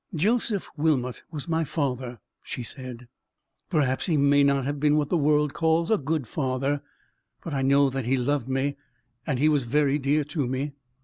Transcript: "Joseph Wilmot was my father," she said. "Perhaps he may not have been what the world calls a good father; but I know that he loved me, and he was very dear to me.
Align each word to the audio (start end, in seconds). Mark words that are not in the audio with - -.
"Joseph 0.15 0.67
Wilmot 0.77 1.21
was 1.29 1.47
my 1.47 1.63
father," 1.63 2.17
she 2.41 2.63
said. 2.63 3.07
"Perhaps 3.69 4.07
he 4.07 4.17
may 4.17 4.43
not 4.43 4.65
have 4.65 4.79
been 4.79 4.95
what 4.95 5.09
the 5.09 5.15
world 5.17 5.53
calls 5.53 5.91
a 5.91 5.97
good 5.99 6.25
father; 6.27 6.81
but 7.43 7.53
I 7.53 7.61
know 7.61 7.87
that 7.91 8.05
he 8.05 8.17
loved 8.17 8.49
me, 8.49 8.77
and 9.27 9.37
he 9.37 9.47
was 9.47 9.65
very 9.65 9.99
dear 9.99 10.23
to 10.23 10.47
me. 10.47 10.73